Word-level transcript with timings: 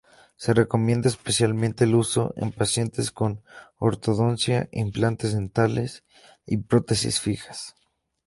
Se 0.35 0.55
recomienda 0.55 1.09
especialmente 1.09 1.85
su 1.85 1.95
uso 1.95 2.33
en 2.35 2.51
pacientes 2.51 3.11
con 3.11 3.43
ortodoncia, 3.77 4.67
implantes 4.71 5.33
dentales 5.35 6.03
y 6.47 6.57
prótesis 6.57 7.19
fijas. 7.19 7.75